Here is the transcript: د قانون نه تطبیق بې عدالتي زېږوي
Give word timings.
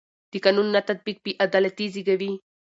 د 0.31 0.33
قانون 0.45 0.67
نه 0.75 0.81
تطبیق 0.89 1.17
بې 1.25 1.31
عدالتي 1.45 1.85
زېږوي 1.93 2.31